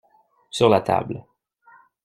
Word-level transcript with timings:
Sur 0.49 0.67
la 0.73 0.81
table. 0.81 1.21